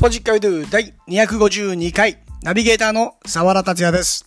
[0.00, 4.24] スポジックアイドゥ第252回ナビゲーターの沢田達也です。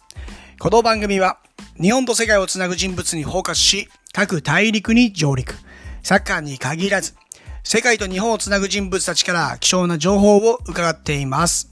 [0.60, 1.40] この番組は
[1.82, 5.56] 日本と世界をつなぐ人物にフォーカスし、各大陸に上陸。
[6.04, 7.16] サッカーに限らず、
[7.64, 11.72] 世界と日本をつなぐ人物たちから貴重な情報を伺っています。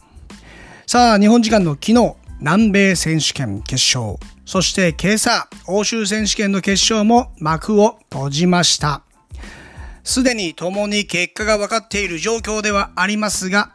[0.87, 9.03] さあ、日本時間の昨日、南米選手権決勝、そして今朝、欧州選手権の決勝も幕を閉じました。
[10.03, 13.73] すでに共に結果が分かっている状況ではありますが、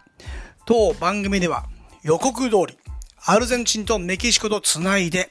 [0.67, 1.65] 当番組では
[2.03, 2.77] 予告通り、
[3.25, 5.31] アルゼンチンとメキシコとつないで、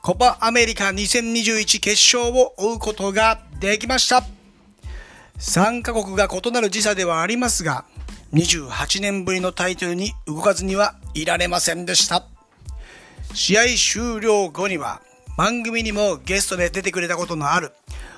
[0.00, 4.24] コパアメリカ2021決勝を追うことができました。
[5.38, 7.84] 3カ国が異なる時差ではありますが、
[8.32, 12.24] 28年ぶりのタイトルに動かずにはいられませんでした。
[13.34, 15.02] 試合終了後には、
[15.36, 17.72] 番組にもゲストで出てくれたことのある、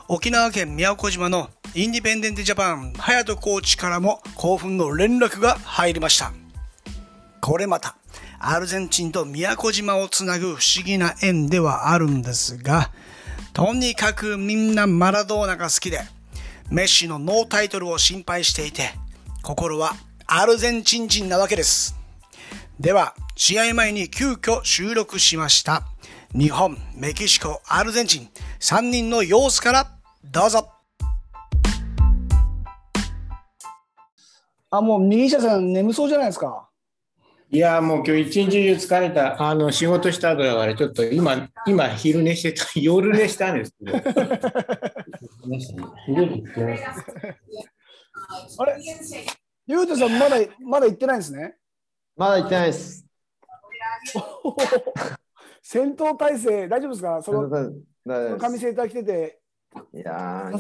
[0.07, 6.33] 沖縄県宮古島のインディペンデントジャパン、隼人コーチからも興奮の連絡が入りました。
[7.43, 7.97] これまた、
[8.39, 12.93] アルゼンチンと宮古島をつなぐ不思議な縁ではあるんですが、
[13.53, 16.03] とにかくみんなマラドーナが好きで、
[16.71, 18.91] メッシのノータイトルを心配していて、
[19.43, 21.97] 心はアルゼンチン人なわけです。
[22.79, 25.83] では、試合前に急遽収録しました。
[26.33, 28.29] 日本、メキシコ、アルゼンチン、
[28.61, 29.91] 3人の様子から
[30.23, 30.69] どうぞ。
[34.71, 36.69] あ、もう右下さん眠そうじゃないですか。
[37.55, 39.41] いや、もう今日一日中疲れた。
[39.43, 43.99] あの、仕事した後だから、ちょっと今、 今昼寝してた、 夜寝したんですけど。
[48.59, 48.77] あれ？
[49.67, 51.57] ゆうとさんまだ、まだ行ってないんですね？
[52.17, 53.05] まだ行ってないです。
[55.63, 57.21] 戦闘態勢、大丈夫ですか？
[57.23, 57.69] その、大丈
[58.07, 59.41] 夫で紙セーター着てて、
[59.77, 60.57] すいやー、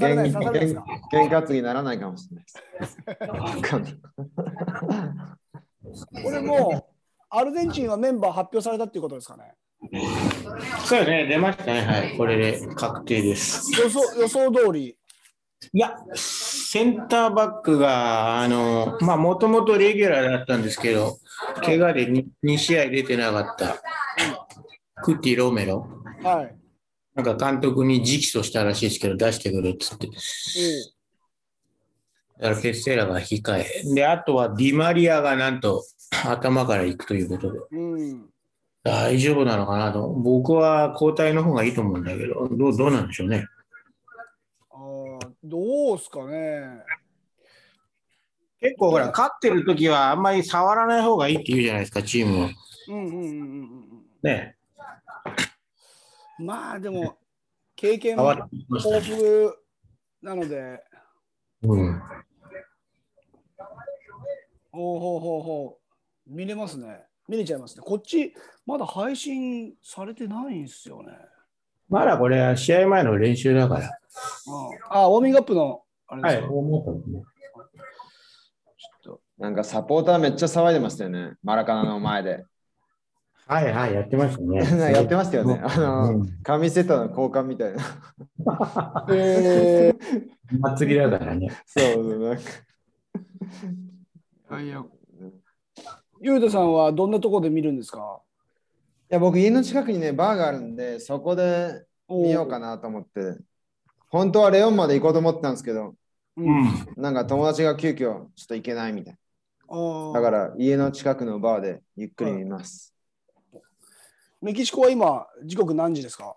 [1.11, 2.99] 喧嘩継ぎにならないかもしれないです。
[6.23, 6.95] これもう、
[7.31, 9.55] アルゼンチンはメンバー発表されたっていうことですかね？
[10.85, 11.81] そうよね、出ましたね。
[11.81, 12.17] はい。
[12.17, 13.73] これで確定です。
[13.81, 14.97] 予想予想通り。
[15.73, 21.19] いや、センターバックが、あの、まあ、もともとレギュラーだったんですけど、
[21.65, 23.83] 怪我で 2, 2試合出てなかった、
[25.03, 25.87] クッティ・ロメロ。
[26.23, 26.55] はい。
[27.15, 30.09] なんか監督に直訴したらしいですけど、出してくれっつって。
[32.43, 33.95] だからケッセラが控え。
[33.95, 35.85] で、あとはディマリアがなんと
[36.27, 37.61] 頭から行くということで。
[37.71, 37.93] うん。
[37.93, 38.31] うん。
[38.83, 40.09] 大丈夫なのかなと。
[40.09, 43.47] 僕は交代の方がいいと思うんだけど、どうどうなんでしょうね。
[44.73, 46.83] あーどうすかね。
[48.61, 52.49] 結構ほら、勝ってる時はあんまり触らない方がいいって言うじゃないですか、チームを。
[52.89, 54.57] うんうんうんうんね。
[56.41, 56.47] うん。
[56.47, 57.17] まあでも、
[57.77, 59.01] 経験も豊ね。
[59.01, 59.53] 富
[60.23, 60.83] なので、
[61.63, 62.03] うん。
[64.73, 66.35] ほうほうほうほう。
[66.35, 67.03] 見れますね。
[67.29, 67.83] 見れちゃいますね。
[67.85, 68.35] こっち、
[68.67, 71.13] まだ配信されてないんですよね。
[71.89, 73.81] まだこれは試合前の練習だから。
[73.81, 73.91] うん
[74.89, 76.49] あ、ウォーミングアップの、あれですか、
[79.39, 81.35] なんかサポーターめっちゃ騒いでましたよね。
[81.43, 82.45] マラカナの前で。
[83.47, 84.59] はいはい、やってましたね。
[84.95, 85.61] やってましたよね。
[85.63, 89.07] あうのん、紙セットの交換みたいな。
[89.11, 89.95] え
[90.61, 91.51] 祭りだからね。
[91.67, 92.43] そう、なんか。
[94.57, 94.85] ー、いや、
[96.21, 98.21] ゆうとさんはどんなところで見るんですか？
[99.11, 103.39] いや、僕家の近くにね、バーがあるんで、そこで見ようかなと思って。
[104.09, 105.95] 本当はレオンまで行こうと思ってたんですけど、
[106.37, 106.43] う。
[106.43, 106.69] うんん。
[106.97, 110.13] なんか友達が急遽ちょっと行けないみたいな。
[110.13, 112.95] だから家の近くのバーでゆっくり見ます。
[114.41, 116.37] メキシコは今、時刻何時ですか？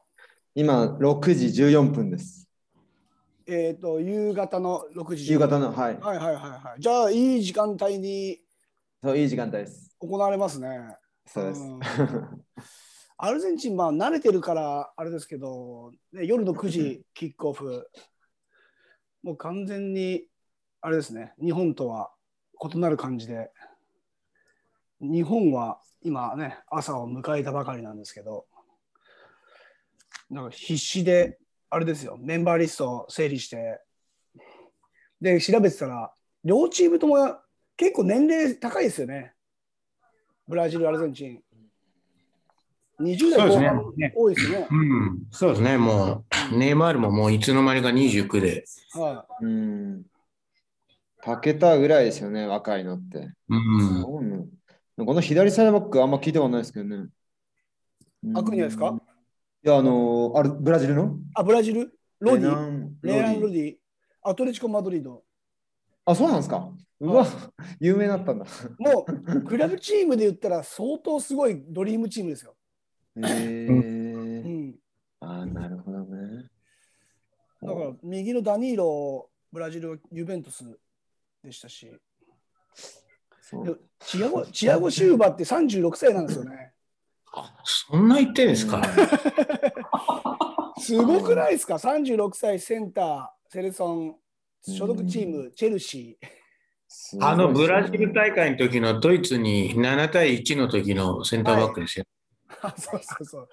[0.54, 2.45] 今、6時14分です。
[3.48, 5.32] えっ、と、夕方の6時。
[5.32, 6.00] 夕方の、はい。
[6.00, 6.82] はいはいはいはい。
[6.82, 8.40] じゃあ、いい時間帯に
[9.06, 9.96] そう、いい時間帯です。
[10.00, 10.98] 行われますね。
[11.28, 11.62] そうです。
[11.64, 11.80] ん
[13.18, 17.88] アルゼンチン、まあ、慣れてるからあれですけど、ね、夜の9時キックオフ、
[19.22, 20.26] もう完全に、
[20.82, 22.12] あれですね、日本とは
[22.74, 23.52] 異なる感じで、
[25.00, 28.48] 日本は今ね、朝を迎えたばかりなんですけど、
[30.32, 31.38] なんか必死で、
[31.70, 33.80] あれですよ、メンバーリストを整理して、
[35.20, 36.12] で、調べてたら、
[36.44, 37.38] 両チームとも
[37.76, 39.34] 結構年齢高いですよね。
[40.48, 41.42] ブラジル、アルゼンチン。
[43.00, 44.14] 20代後半ね。
[44.16, 44.68] 多いですね。
[44.70, 45.28] うん。
[45.32, 45.78] そうですね。
[45.78, 46.24] も
[46.54, 48.64] う、ネイマールももういつの間にか29で。
[48.94, 50.04] はうん。
[51.22, 53.34] パケタぐらいですよね、若いのって。
[53.50, 54.02] うん。
[54.02, 54.38] そうな
[54.98, 57.10] のこの左サイドバックあんま聞いたことないですけどね。
[58.34, 58.88] アクニャですか？
[58.88, 59.15] い
[59.68, 61.06] や、あのーあれ、ブラジルの？
[61.06, 61.08] い。
[61.34, 61.98] あ、ブラジル？
[62.20, 62.50] ロディ？
[62.50, 63.76] レナンレーラン・ロロディ
[64.22, 65.24] アトレチコ・マドリード。
[66.06, 66.72] あ、そうなんですか？
[67.00, 67.26] うわ、
[67.80, 68.46] 有名だったんだ。
[68.78, 72.56] もう、クラブチームで言ったら相当すごいドリームチームですよ。
[73.18, 73.30] へうえ。
[74.48, 74.76] ん。
[75.20, 76.50] あーなるほどね。
[77.62, 80.64] だから、右のダニーロ、ブラジル、ユベントス
[81.44, 82.00] でしたし、で
[83.42, 86.74] そうチアゴ、チアゴ・シューバって36歳なんですよね。
[87.36, 88.82] あそんな言ってんですか？
[90.80, 94.16] すごくないですか ?36 歳センター、セレソン、
[94.62, 96.18] 所属チーム、チェルシ
[96.88, 102.06] すごいあのブラジル大会の時のドイツに7対1の時のセンターバックですよ。
[102.50, 102.68] ー。
[102.68, 103.50] あそうそうそう。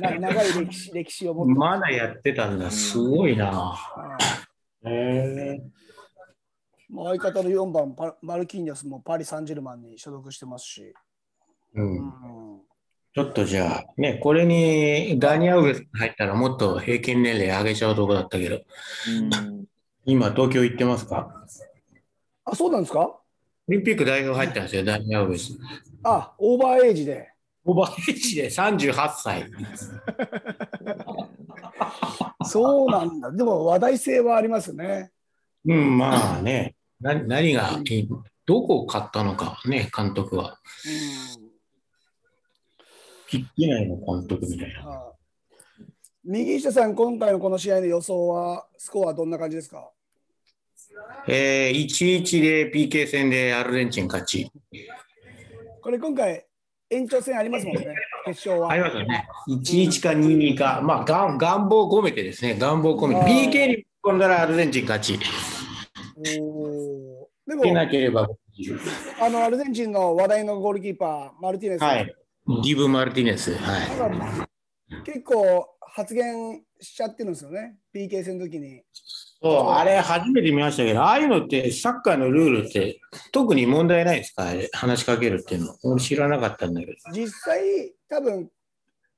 [0.00, 2.70] な長い歴史歴史を持ってまだやってたんだ。
[2.70, 3.46] すごいな。
[3.52, 4.16] は
[4.84, 5.60] いへえ。
[6.88, 10.94] まあ相方の4番パマルキーニョスもパリ・サンジェルマンに所属してますし、
[11.74, 11.82] う。
[11.82, 12.12] うんん、
[13.18, 19.66] ちょっとじゃあ、ね、これにダニアウベス入ったらもっと平均年齢上げちゃうとこだったけど、うん
[20.04, 21.34] 今東京行ってますか？
[22.44, 23.00] あそうなんですか？
[23.00, 23.20] オ
[23.66, 25.58] リンピック代表入ったんですよ、ダニアウベス。
[26.04, 27.28] あオーバーエイジで。
[27.64, 29.50] オーバーエイジで38歳。
[32.46, 33.32] そうなんだ。
[33.32, 35.10] でも話題性はありますね。
[35.66, 38.08] うん、まあね、な何がいい、
[38.46, 40.60] どこを買ったのかね、監督は。
[40.86, 41.37] うん
[43.28, 44.90] ピッチ内の監督みたいな。
[44.90, 45.12] あ
[46.24, 49.90] 右下さん、今回のこの試合の予想は、スコアどんな感じですか？
[51.26, 54.50] えー、1-1で PK 戦でアルゼンチン勝ち。
[55.82, 56.44] これ今回、
[56.90, 57.86] 延長戦ありますもんね、
[58.24, 58.70] 決勝は。
[58.70, 59.28] ありますよね。
[59.48, 63.20] 1-1か2-2か、まあ願願望込めてですね、願望込めて。
[63.50, 65.18] PK に込んだらアルゼンチン勝ち。
[66.40, 68.28] おーで受けなもければ。
[69.20, 72.14] あの、アルゼンチンの話題のゴールキーパー、マルティネス、はい。
[72.48, 73.54] ディブ・マルティネス。
[73.54, 74.46] は
[74.96, 75.02] い。
[75.04, 78.82] 結構発言しちゃってるんですよね、PK 戦の時に。
[79.42, 83.00] そう、あれ初めて見ましたけど、ああいうのってサッカーのルールって
[83.32, 84.46] 特に問題ないですか？
[84.46, 85.76] あれ話しかけるっていうの。
[85.82, 86.92] 俺知らなかったんだけど。
[87.12, 88.50] 実際、多分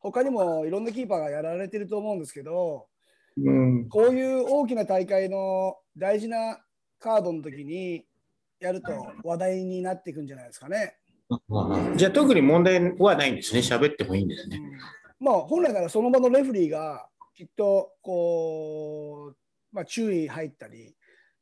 [0.00, 2.88] 他にもいろんなキーパーがやられてると思うんですけど、
[3.36, 3.88] うん。
[3.88, 6.58] こういう大きな大会の大事な
[6.98, 8.04] カードの時に
[8.58, 8.90] やると
[9.22, 10.96] 話題になっていくんじゃないですかね。
[11.96, 13.60] じゃあ特に問題はないんですね。
[13.60, 14.58] 喋ってもいいんですね。
[14.58, 17.06] うんまあ本来ならその場のレフェリーが
[17.36, 19.36] きっとこう、
[19.72, 20.94] まあ、注意入ったり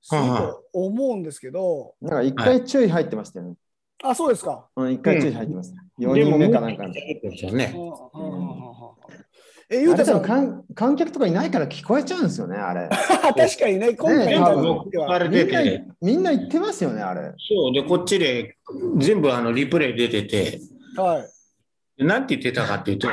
[0.03, 3.55] すると思うんですけど、なんか一回注意入ってましたよね。
[4.03, 4.69] あそうですか。
[4.77, 5.75] うん、一回注意入ってます。
[6.01, 6.93] 4でも人目かなんかの。
[6.93, 7.75] ですよね。
[9.71, 12.89] え、ゆうたさん、も観観客とかいないから聞こえちゃうんですよね、あれ。
[13.37, 17.35] 確かにね、今回ねのあれみんな出て、みんな言ってますよね、あれ。
[17.37, 18.57] そうで、こっちで
[18.97, 20.61] 全部あのリプレイ出てて、
[20.97, 21.23] は
[21.99, 22.05] い。
[22.05, 23.09] なんて言ってたかっていうと、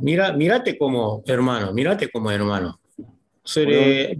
[0.00, 2.74] ミラミラテコもエルマーノ、ミラテコもエルマーノ。
[3.44, 4.18] それで、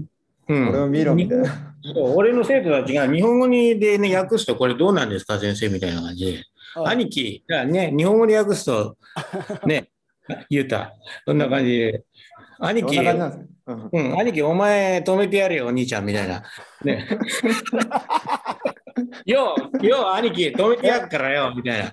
[0.49, 1.75] うんこれを見ろみたいな。
[1.95, 6.33] そう俺の生徒たちが日本語にで、ね、訳すとこれどうなんですか先生みたいな感じで。
[6.33, 8.97] はい兄貴、じゃあね、日本語に訳すと、
[9.67, 9.91] ね、
[10.51, 10.95] 言うた。
[11.27, 12.05] そんな感じで。
[12.59, 13.49] 兄貴うん
[13.93, 16.43] うん、兄貴、お前止めてやれよ、お兄ちゃんみたいな。
[16.85, 17.07] ね。
[19.25, 21.93] よう、よう、兄貴、止めてやるからよ、みたいな。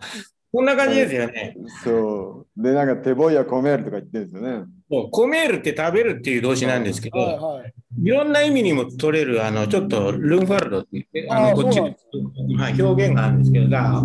[0.51, 1.55] こんな感じですよね。
[1.83, 2.63] そう。
[2.63, 4.65] で、なんか手ボイやコメールとか言ってるんですよね。
[4.89, 7.73] もう、コメールって食べるっていう動詞なんですけど、はいはい。
[8.01, 14.01] いろんな意味にも取れる、あの、ちょっとルンファルドって言って、あの、こっちはい、表現があるんですけど、が、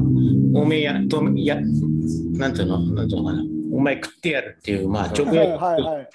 [0.55, 6.09] おめえや、とめや、なんていうの、なんていうのかな、お前食ってやるっていう、まあ、直はい訳はいはい。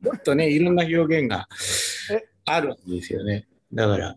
[0.04, 1.48] もっとね、いろんな表現が
[2.10, 2.22] え？
[2.44, 3.46] あるんですよね。
[3.72, 4.16] だから、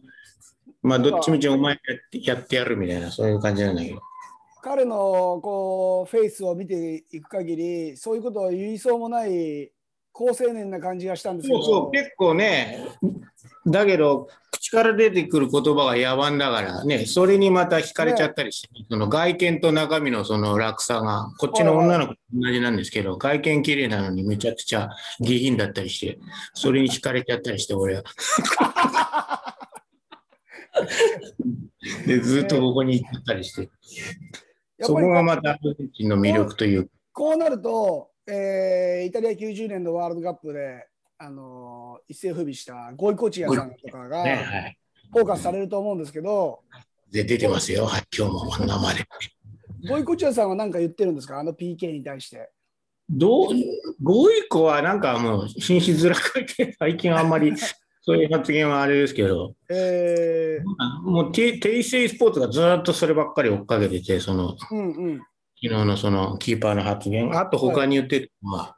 [0.81, 4.01] まあ、どっちみちお前やってやってやるみたいな、そういう感じなんだけど。
[4.61, 9.71] 彼のこうフェイスを見ていく限り、そういうことを言いそうもない
[10.11, 11.63] 高青年な感じがしたんですけど。
[11.63, 12.87] そうそう、結構ね、
[13.67, 14.27] だけど、
[14.65, 26.17] 口から出てくる言葉が野蛮だからね、それにまた惹かれちゃったりして、その外見と中身のその落差が、こっちの女の子と同じなんですけど、外見綺麗なのにめちゃくちゃ下品だったりして、
[26.55, 28.03] それに惹かれちゃったりして、俺は。
[32.07, 33.69] で、ずっとここに行ったりして、
[34.81, 44.77] そこがまたアルゼンチンの魅力というこうなると、えーイタリア90年のワールドカップで、あのー一世風靡したゴイコチアさんとかがね、はい。
[45.11, 46.59] フォーカスされると思うんですけど、
[47.11, 49.05] で、出てますよ、はい、今日も生で。
[49.89, 52.51] ゴイコチアさんは何か言ってるんですか、あの PK に対して。
[53.09, 53.47] どう、
[54.01, 57.53] ゴイコはなんかもう紳士面書いて、最近あんまり
[58.01, 60.59] そういう発言はあれですけど、え
[61.01, 65.17] もうテテイセイスポーツがずっとそればっかり追っかけてて、そのーうんうん。
[65.17, 65.25] 昨
[65.61, 68.75] 日のそのキーパーの発言、あと他に言ってるのは、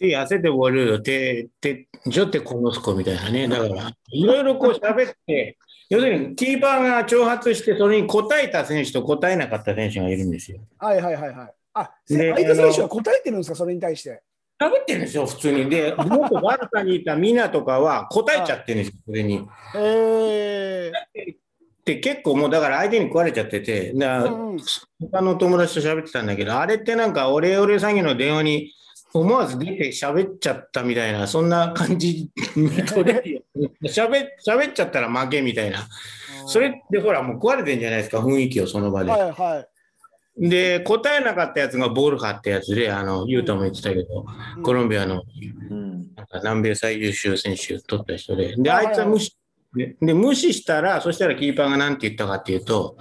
[0.00, 3.48] Sí, hace te boludo, te, te, yo te conozco みたいなね。
[3.48, 5.58] だから、いろいろこう喋って、
[5.90, 10.60] 要するにキーパーが挑発して、それに答えた選手と答えなかった選手がいるんですよ。
[10.78, 11.52] はいはいはいはい。
[11.74, 14.22] あ、で相手選手は答えてるんですか、それに対して？
[14.60, 15.68] 喋ってるんですよ、普通に。
[15.68, 19.36] で、 元バルカにいたミナとかは答えちゃってるんですよ、それに。
[19.74, 21.38] へえ。
[21.84, 24.36] で、結構もうだから相手に食われちゃってて、だか
[25.00, 28.72] 他の友達と喋ってたんだけど、あれってなんかオレオレ詐欺の電話に
[29.14, 33.42] 思わず出て喋っちゃったみたいな、そんな感じに取れるよ。
[33.84, 35.88] 喋喋っちゃったら負けみたいな。
[36.46, 39.10] それってほらもう壊れてんじゃないですか、雰囲気をその場で。
[39.10, 39.66] はいは
[40.40, 40.48] い。
[40.48, 44.24] で、答えなかったやつがボールハってやつで、あの、ユータも言ってたけど、
[44.56, 45.22] うんコロンビアの
[45.70, 46.14] うん。
[46.14, 49.36] なんか南米最優秀選手取った人で、で、はいはいあいつは無視、
[49.74, 52.96] でで無視したら、そしたらキーパーが何て言ったかっていうと、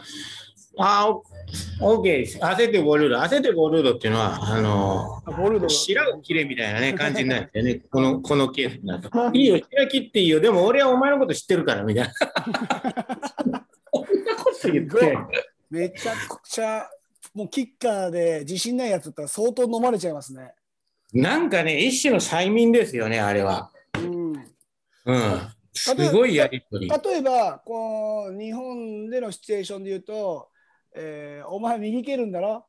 [0.78, 1.37] ああ、
[1.80, 9.32] オッケー、焦ってボルード、焦ってボルードっていうのは、あの、あボルド白を切れみたいなね、感じになるんだよね、この、このケースだと。
[9.34, 12.14] いいよ、白切っていいよ、でも俺はお前のこと知ってるから、みたいな。
[12.14, 15.18] そんなこと言って、
[15.70, 16.90] めちゃくちゃ、
[17.34, 20.54] もうキッカーで自信ないやつだったら相当飲まれちゃいますね。
[21.14, 23.72] なんかね、一種の催眠ですよね、あれは。
[23.96, 24.34] うん。
[25.06, 25.42] うん。
[25.74, 26.90] すごいやりとり。
[26.90, 30.50] 例えば、こう、日本でのシチュエーションで言うと、
[30.96, 32.66] えーお前右蹴るんだろ？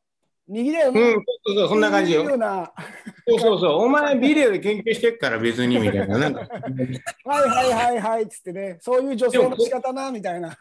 [0.49, 1.01] 右だよね。
[1.01, 6.19] うん、そうそう、そんな感じよそうそうそう、お前ビデオで研究してっから別にみたいな。
[6.19, 6.41] なんか、
[7.27, 10.57] はいはいはいはいっつってね、そういう女性の仕方なみたいな。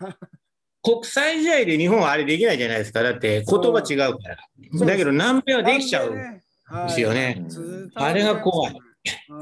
[0.84, 3.02] 国際試合で日本はあれできないじゃないですか。
[3.02, 4.38] だって言葉違うから。
[4.86, 6.44] だけど南米はできちゃうんね
[6.88, 7.46] ですよね。
[7.94, 8.78] はいあれが怖い。
[9.30, 9.36] う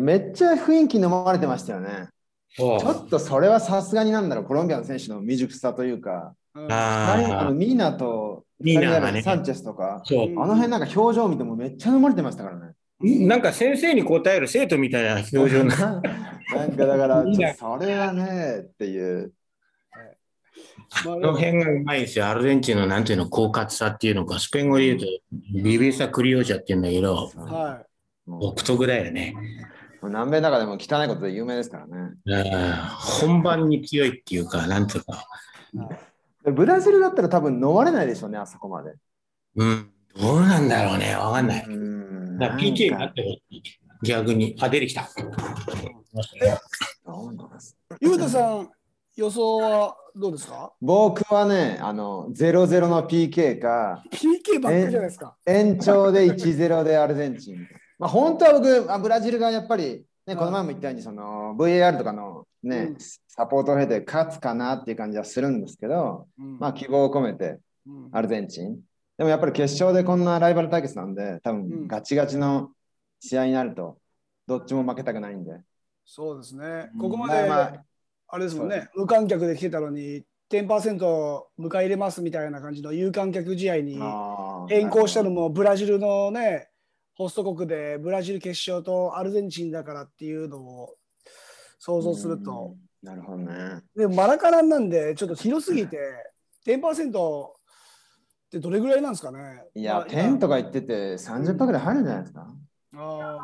[0.00, 2.08] んめっちゃ雰囲気飲まれてましたよね。
[2.54, 12.72] ちょっとそれはさすがになんだろう、コロンビアの選手の未熟さというか、うんあのミーナとミーナがねサンチェスとか、そううんあの辺なんか表情見てもめっちゃ飲まれてましたからね。
[13.02, 16.00] なんか先生に答える生徒みたいな表情な。
[16.54, 17.24] なんかだから、
[17.56, 19.32] それはねっていう。
[21.04, 22.26] まあこの辺がうまいんですよ。
[22.26, 25.06] アルゼンチンのなんていうの、狡猾さっていうのか、スペイン語で言うと、
[25.62, 27.84] ビビサクリオージャって言うんだけど、は
[28.26, 29.34] も独特だよね。
[30.02, 32.14] う南米の中でも汚いことで有名ですからね。
[32.24, 32.72] うん
[33.28, 35.26] 本番に強いっていうか、なんていうか、
[35.72, 35.80] で
[36.50, 38.94] ブラジルだったら多分飲まれないでしょうね、あそこまで。
[39.56, 41.64] うん、どうなんだろうね、わかんない。
[41.66, 43.62] うんだから PK になってほしい。
[44.04, 44.56] 逆に。
[44.60, 45.08] あ、出てきた。
[47.06, 47.94] どうなんですい。
[48.00, 48.68] ゆうたさん、
[49.16, 50.72] 予想はどうですか？
[50.80, 55.36] 僕はね、あの、0-0の PK か、?PK ばっかりじゃないですか。
[55.46, 57.68] 延長で1-0でアルゼンチン。
[57.98, 62.31] まあ、本当は僕、あブラジルがやっぱり、ね、この前も言ったように、その VAR とかの、
[62.62, 62.96] ねうん。
[63.28, 66.58] サポートを経て勝つかなっていう感じはするんですけど、うん。
[66.58, 68.08] まあ、希望を込めてうん。
[68.12, 68.80] アルゼンチン。
[69.18, 71.68] でもやっぱり決勝でこんなライバル対決なんで、多うん。
[71.68, 72.70] 分ガチガチの
[73.20, 73.98] 試合になると、
[74.46, 75.52] どっちも負けたくないんで。
[76.04, 76.90] そうですね。
[76.94, 76.96] う。
[76.96, 77.00] ん。
[77.00, 77.82] ここまで、まあま
[78.28, 83.98] あれですもんね、無観客で来てたのに、10%迎え入れますみたいな感じの有観客試合に
[84.68, 86.68] 変更したのも、ブラジルのね、
[87.14, 90.94] ホスト国でブラジル決勝とアルゼンチンだからっていうのを
[91.84, 93.08] 想像すると、うん。
[93.08, 93.82] なるほどね。
[93.96, 95.98] でもマラカランなんで、ちょっと広すぎて、
[96.64, 97.52] 10%っ
[98.52, 99.64] てどれぐらいなんですかね。
[99.74, 102.42] いや、まあ点とか言ってて30%ぐらい入るんじゃないですか。
[102.42, 102.44] っ
[102.94, 103.38] あ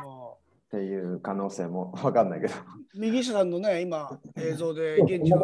[0.71, 0.71] ー。
[0.71, 2.54] ていう可能性もわかんないけど。
[2.95, 5.40] 右下さんのね、今、映像で現地の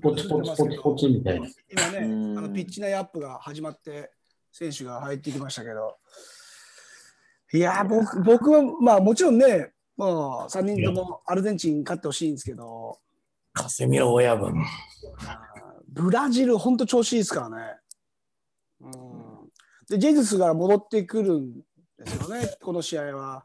[0.00, 1.48] ポツポツポツポツみたいな。
[1.70, 2.38] 今ね、うん。
[2.38, 4.10] あのピッチ内アップが始まって、
[4.50, 5.98] 選手が入ってきましたけど、
[7.52, 12.98] いやー、僕僕は、まあもちろんね、まあ、3人ともアルゼンチン勝ってほしいんですけど、
[13.52, 14.54] カセミロ親分。
[15.88, 17.56] ブラジル、本当調子いいですからね。
[18.80, 18.90] うん、
[19.88, 21.54] で、ジェズスが戻ってくるん
[21.98, 23.44] ですよね、この試合は。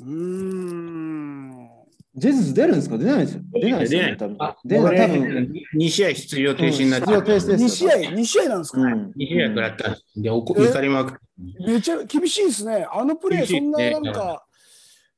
[0.00, 1.70] うーん。
[2.16, 2.98] ジェズス出るんですか？
[2.98, 3.42] 出ないですよ。
[3.52, 4.16] 出ないですよ、ね。
[4.16, 5.52] 多分出ない、多分。
[5.76, 9.10] 2試合出場停止になっうん出場停止て、です2試合、2試合なんですか、うん。
[9.12, 11.20] 2試合食らったんで怒りまく。
[11.64, 12.84] めちゃ厳しいですね。
[12.90, 14.44] あのプレー、そんななんか、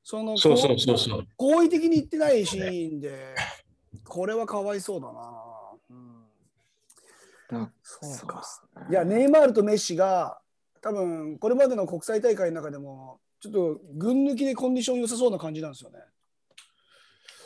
[0.03, 1.27] そのそうそうそうそう。
[1.37, 3.35] 好意的に言ってないシーンで、
[4.05, 5.43] これはかわいそうだな。
[5.91, 8.43] うん、だそうか。
[8.91, 10.39] いや、ネイマールとメッシが、
[10.81, 15.99] 多分これまでの国際大会の中でも、ちょっと群抜きでコンディション良さそうな感じなんですよね。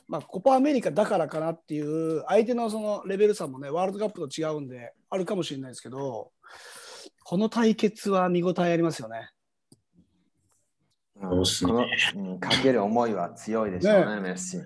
[0.08, 6.32] まあ、コパアメリカだからかなっていう、相手のそのレベル差もね、ワールドカップと違うんで、あるかもしれないですけど、
[7.24, 9.30] この対決は見応えありますよね。
[11.22, 14.58] うんそうっすねかける思いは強いでしょうね、メッシ。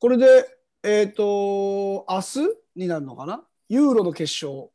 [0.00, 0.26] これで、
[0.82, 2.38] えっ、と、明日
[2.76, 3.44] になるのかな？
[3.68, 4.70] ユーロの決勝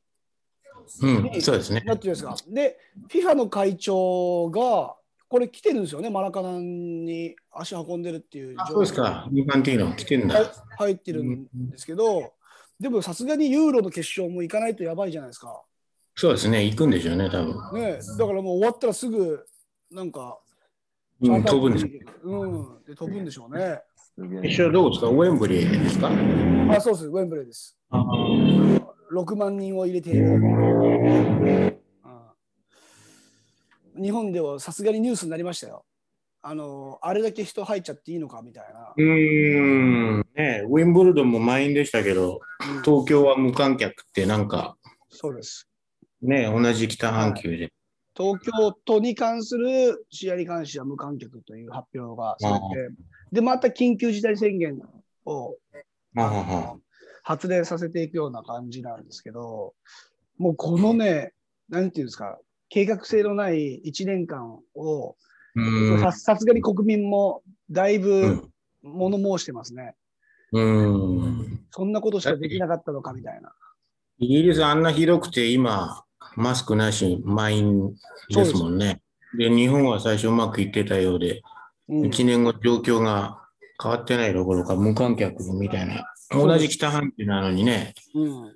[1.01, 1.82] うん、そうですね。
[1.86, 2.36] なってるんですか？
[2.48, 2.77] で、
[3.10, 4.96] FIFA の会長が、
[5.29, 9.27] これ来てるんですよね、マラカナンに足運んでるっていうあ、そうですか。
[9.32, 10.53] インティーノ来てんはいだ。
[10.77, 12.34] 入ってるんですけど、
[12.79, 15.63] でもさすがにユーロの決勝も行かないとやばいじゃないですか。
[16.15, 16.65] そうですね。
[16.65, 17.82] 行くんでしょうね、多分。
[17.82, 19.46] ね、だからもう終わったらすぐ、
[19.89, 20.38] なんか、
[21.24, 21.86] うん、飛ぶんです。
[22.24, 23.82] うん、で飛ぶんでしょうね。
[24.42, 25.08] 決勝どうですか？
[25.08, 26.10] ウェンブリーですか
[26.75, 27.77] あ、そうです、ウェンブレーです。
[27.92, 30.25] 6万人を入れている。
[30.30, 31.74] うん
[33.96, 35.86] 日本ではさすがにニュースになりましたよ。
[36.42, 38.92] あの、あれだけ人入っちゃっていいのかみたいな。
[38.98, 40.25] うーん。
[40.36, 42.39] ねウィンブルドンも満員でしたけど、
[42.75, 44.75] うん東京は無観客ってなんか、
[45.10, 45.70] そうです。
[46.24, 47.72] ね同じ北半球で。
[48.15, 52.96] 東京都に関する試合に関しては無観客という発表がされて、
[53.32, 54.79] で、また緊急事態宣言
[55.25, 55.55] を
[57.24, 59.74] 発令させていくような感じなんですけど、
[60.38, 61.34] もうこのね、
[61.70, 62.38] なんていうんですか、
[62.70, 65.15] 計画性のない1年間を、
[66.01, 68.50] ささすがに国民もだいうぶん。
[68.84, 69.96] 物申してますね。
[70.51, 71.65] うーん。
[71.72, 73.53] そんなことしかできなかったのかみたいな。
[74.20, 76.03] イギリスあんなひどくて今、
[76.36, 77.96] マスクなし満員
[78.30, 79.01] ですもんね。
[79.38, 81.42] で、日本は最初うまくいってたようで、
[81.89, 82.01] うん。
[82.06, 83.42] 1年後状況が
[83.82, 86.06] 変わってないどころか無観客みたいな。
[86.32, 88.56] 同じ北半球なのにね、うん。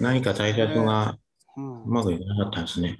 [0.00, 1.16] 何か対策が
[1.56, 2.98] うまくいかなかったんですね。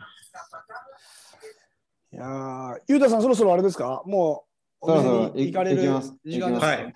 [2.13, 4.03] いやーゆうたさん、そろそろあれですか？
[4.07, 4.45] も
[4.81, 5.89] う、お店に行かれる時
[6.41, 6.67] 間ですか？
[6.67, 6.95] はい。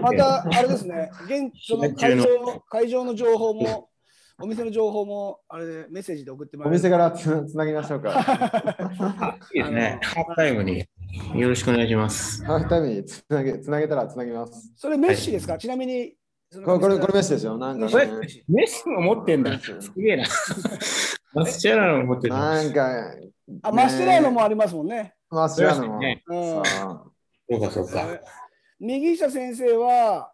[0.00, 1.94] また、あれですね、現その。
[1.94, 3.90] 会場会場の情報も、
[4.38, 6.76] お店の情報も、あれでメッセージで送ってもらえる？
[6.76, 8.10] お店からつつなぎましょうか。
[9.54, 9.98] いいですね。
[10.02, 10.84] ハーフタイムに
[11.34, 12.44] よろしくお願いします。
[12.44, 14.72] ハーフタイムにつなげつなげたらつなぎます。
[14.76, 16.14] それメッシですか、ちなみに。
[16.64, 17.56] これこれこれメッシですよ。
[17.56, 17.92] なんかね、
[18.48, 19.58] メッシも持ってんだ。
[19.58, 20.24] すげえな。
[21.32, 22.34] マスチェラノも持ってる。
[22.34, 23.14] なんか、
[23.62, 25.14] あ、マステラーノもありますもんね。
[25.30, 25.98] マスチェラノも。
[25.98, 27.12] ねうんそ
[27.56, 28.06] うかそうか。
[28.78, 30.30] 右下先生は、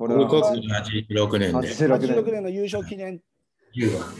[0.00, 1.68] これは86年で。
[1.68, 2.32] 86 86年。
[2.32, 3.20] 年の優勝記念
[3.76, 4.14] 10番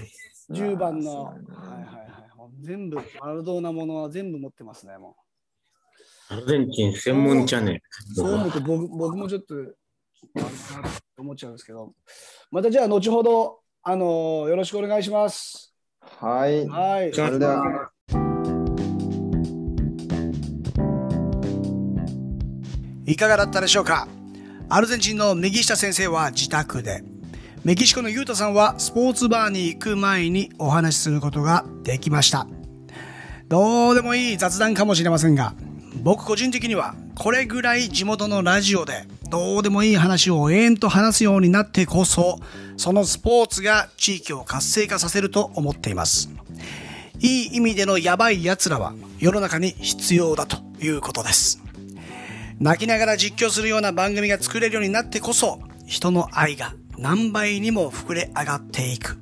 [0.51, 2.51] 10番の、あはいーはいはい。
[2.61, 5.17] 全部、マラドーナものは全部持ってますね、も
[6.29, 7.83] アルゼンチン専門チャンネル。
[8.11, 8.15] う。
[8.15, 9.65] そう思うと僕僕もちょっと、あれ
[10.43, 11.95] かなと思っちゃうんですけど、
[12.51, 15.75] またじゃあ、後ほど、あのよろしくお願いします。
[15.99, 16.69] はい。
[16.69, 17.11] はい。
[17.15, 17.91] そそれでは、
[23.07, 24.20] いかがだったでしょうか？
[24.73, 27.03] アルゼンチンの右下先生は自宅で、
[27.65, 32.47] メキシコのユータさんはスポーツバーに行く前にお話しすることができました。
[33.49, 35.55] どうでもいい雑談かもしれませんが、
[36.05, 42.39] 僕個人的にはこれぐらい地元のラジオでどうでもいい話を永遠と話すようになってこそ、
[42.77, 46.31] そのスポーツが地域を活性化させると思っています。
[47.19, 51.61] いい意味でのヤバい奴らは世の中に必要だということです。
[52.61, 59.19] 泣きながら実況するような番組が作れるようになってこそ、人の愛が何倍にも膨れ上がっていく。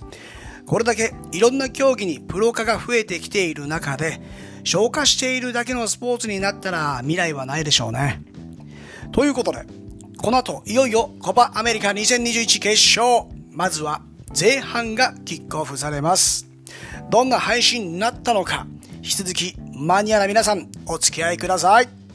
[0.67, 4.21] これだけいろんな競技にプロ化が増えてきている中で、
[4.65, 8.21] 消化しているだけのスポーツになったら未来はないでしょうね。
[9.13, 9.65] ということで、
[10.17, 13.25] この後いよいよコパアメリカ2021決勝。
[13.53, 14.03] まずは
[14.39, 16.49] 前半がキックオフされます。
[17.09, 22.08] どんな配信になったのか、引き続きマニアな皆さんお付き合いください。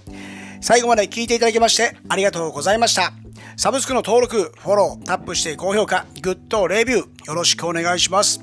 [0.64, 3.12] 最後まで聞いていただきましてありがとうございました。
[3.58, 8.40] サブスクの登録、フォロー、タップして高評価、グッド、レビュー、よろしくお願いします。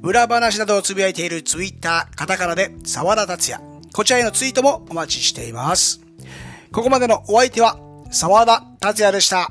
[0.00, 3.60] 裏話などをつぶやいているツイッター、カタカナで沢田達也。
[3.92, 6.00] こちらへのツイートもお待ちしています。
[6.72, 7.76] ここまでのお相手は
[8.12, 9.50] 沢田達也でした。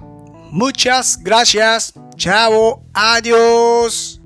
[0.53, 1.93] Muchas gracias.
[2.15, 2.83] Chao.
[2.93, 4.21] Adios.